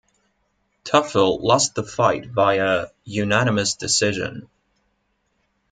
[0.83, 4.49] Toughill lost the fight via unanimous decision.